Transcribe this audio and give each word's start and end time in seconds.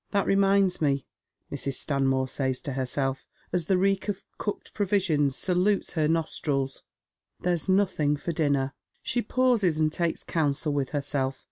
"That 0.13 0.25
reminds 0.25 0.81
me," 0.81 1.05
Mrs. 1.51 1.73
Stanmore 1.73 2.27
says 2.27 2.59
to 2.61 2.73
herself, 2.73 3.27
as 3.53 3.65
the 3.65 3.77
reek 3.77 4.07
of 4.09 4.23
cooked 4.39 4.73
provisions 4.73 5.35
salutes 5.35 5.93
her 5.93 6.07
nostrils," 6.07 6.81
there's 7.43 7.69
nothing 7.69 8.17
for 8.17 8.31
dinner." 8.31 8.73
She 9.03 9.21
pauses 9.21 9.77
and 9.79 9.93
takes 9.93 10.23
counsel 10.23 10.73
with 10.73 10.89
herself. 10.89 11.39